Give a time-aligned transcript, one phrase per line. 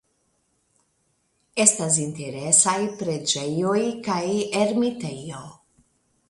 [1.63, 3.77] Estas interesaj preĝejoj
[4.09, 4.25] kaj
[4.65, 5.45] ermitejo.